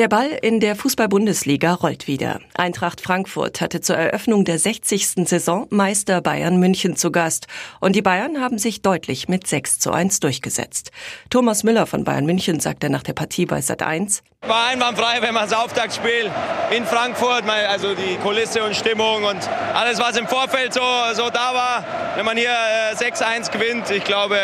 [0.00, 2.40] Der Ball in der Fußball-Bundesliga rollt wieder.
[2.54, 5.28] Eintracht Frankfurt hatte zur Eröffnung der 60.
[5.28, 7.48] Saison Meister Bayern München zu Gast.
[7.80, 10.90] Und die Bayern haben sich deutlich mit 6 zu 1 durchgesetzt.
[11.28, 14.22] Thomas Müller von Bayern München sagte nach der Partie bei Sat 1.
[14.46, 16.30] War einwandfrei, wenn man das Auftaktspiel
[16.74, 20.80] in Frankfurt, also die Kulisse und Stimmung und alles, was im Vorfeld so,
[21.12, 21.84] so da war,
[22.16, 22.56] wenn man hier
[22.94, 24.38] 6-1 äh, gewinnt, ich glaube,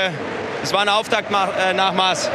[0.62, 2.30] es war ein Auftaktnachmaß.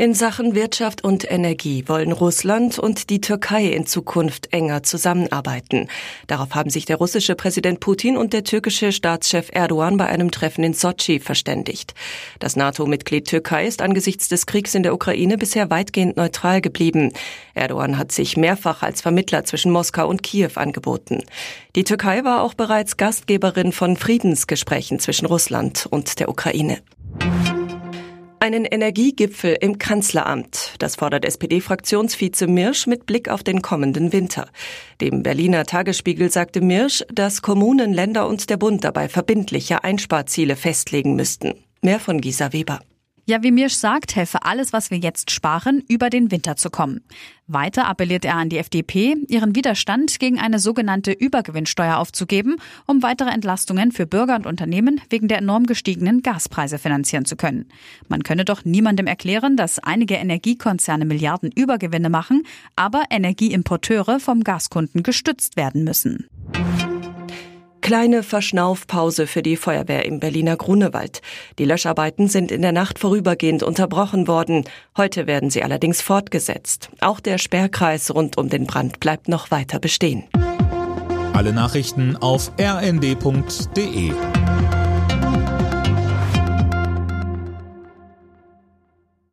[0.00, 5.88] In Sachen Wirtschaft und Energie wollen Russland und die Türkei in Zukunft enger zusammenarbeiten.
[6.28, 10.62] Darauf haben sich der russische Präsident Putin und der türkische Staatschef Erdogan bei einem Treffen
[10.62, 11.94] in Sotschi verständigt.
[12.38, 17.12] Das NATO-Mitglied Türkei ist angesichts des Kriegs in der Ukraine bisher weitgehend neutral geblieben.
[17.54, 21.24] Erdogan hat sich mehrfach als Vermittler zwischen Moskau und Kiew angeboten.
[21.74, 26.78] Die Türkei war auch bereits Gastgeberin von Friedensgesprächen zwischen Russland und der Ukraine.
[28.40, 30.74] Einen Energiegipfel im Kanzleramt.
[30.78, 34.48] Das fordert SPD-Fraktionsvize Mirsch mit Blick auf den kommenden Winter.
[35.00, 41.16] Dem Berliner Tagesspiegel sagte Mirsch, dass Kommunen, Länder und der Bund dabei verbindliche Einsparziele festlegen
[41.16, 41.54] müssten.
[41.82, 42.80] Mehr von Gisa Weber.
[43.28, 47.02] Ja, wie Mirsch sagt, helfe alles, was wir jetzt sparen, über den Winter zu kommen.
[47.46, 52.56] Weiter appelliert er an die FDP, ihren Widerstand gegen eine sogenannte Übergewinnsteuer aufzugeben,
[52.86, 57.66] um weitere Entlastungen für Bürger und Unternehmen wegen der enorm gestiegenen Gaspreise finanzieren zu können.
[58.08, 62.44] Man könne doch niemandem erklären, dass einige Energiekonzerne Milliarden Übergewinne machen,
[62.76, 66.30] aber Energieimporteure vom Gaskunden gestützt werden müssen.
[67.88, 71.22] Kleine Verschnaufpause für die Feuerwehr im Berliner Grunewald.
[71.58, 74.64] Die Löscharbeiten sind in der Nacht vorübergehend unterbrochen worden.
[74.98, 76.90] Heute werden sie allerdings fortgesetzt.
[77.00, 80.24] Auch der Sperrkreis rund um den Brand bleibt noch weiter bestehen.
[81.32, 84.12] Alle Nachrichten auf rnd.de